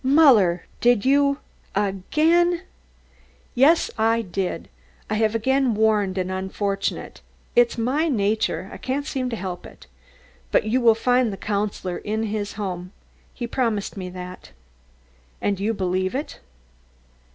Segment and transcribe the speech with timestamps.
[0.03, 0.65] "Muller!
[0.79, 1.37] Did you,
[1.75, 2.63] again"
[3.63, 4.67] "Yes, I did!
[5.11, 7.21] I have again warned an unfortunate.
[7.55, 9.85] It's my nature, I can't seem to help it.
[10.51, 12.87] But you will find the Councillor in his house.
[13.35, 14.53] He promised me that."
[15.39, 16.39] "And you believe it?"